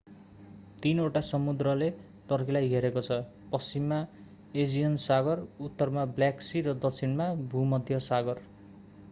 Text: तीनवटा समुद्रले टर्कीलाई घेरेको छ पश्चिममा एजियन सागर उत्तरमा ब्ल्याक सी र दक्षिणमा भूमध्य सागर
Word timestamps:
तीनवटा 0.83 1.21
समुद्रले 1.25 1.89
टर्कीलाई 2.31 2.71
घेरेको 2.71 3.03
छ 3.09 3.19
पश्चिममा 3.51 4.01
एजियन 4.63 4.97
सागर 5.05 5.45
उत्तरमा 5.69 6.09
ब्ल्याक 6.17 6.45
सी 6.49 6.67
र 6.71 6.77
दक्षिणमा 6.81 7.31
भूमध्य 7.55 8.03
सागर 8.09 8.45